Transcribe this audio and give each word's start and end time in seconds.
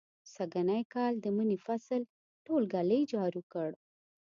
سږنی 0.33 0.81
کال 0.93 1.13
د 1.19 1.25
مني 1.37 1.57
فصل 1.65 2.01
ټول 2.45 2.61
ږلۍ 2.73 3.01
جارو 3.11 3.41
کړ. 3.51 3.69